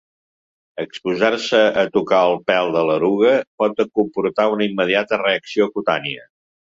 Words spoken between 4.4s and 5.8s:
una immediata reacció